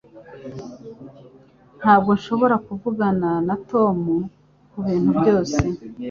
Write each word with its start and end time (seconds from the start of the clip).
Ntabwo 1.79 2.09
nshobora 2.17 2.55
kuvugana 2.67 3.29
na 3.47 3.55
Tom 3.69 3.99
kubintu 4.71 5.09
byose 5.19 5.59